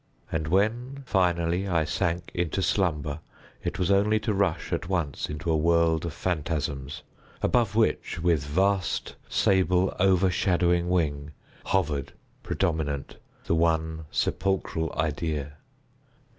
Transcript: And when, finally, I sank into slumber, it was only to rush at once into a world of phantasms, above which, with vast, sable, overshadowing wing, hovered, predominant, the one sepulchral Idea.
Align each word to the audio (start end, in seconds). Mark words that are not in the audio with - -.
And 0.31 0.47
when, 0.47 1.03
finally, 1.05 1.67
I 1.67 1.85
sank 1.85 2.31
into 2.33 2.63
slumber, 2.63 3.19
it 3.63 3.77
was 3.77 3.91
only 3.91 4.19
to 4.21 4.33
rush 4.33 4.73
at 4.73 4.89
once 4.89 5.29
into 5.29 5.51
a 5.51 5.55
world 5.55 6.07
of 6.07 6.13
phantasms, 6.13 7.03
above 7.43 7.75
which, 7.75 8.19
with 8.19 8.43
vast, 8.43 9.15
sable, 9.29 9.95
overshadowing 9.99 10.89
wing, 10.89 11.33
hovered, 11.65 12.13
predominant, 12.41 13.17
the 13.45 13.53
one 13.53 14.05
sepulchral 14.09 14.91
Idea. 14.97 15.57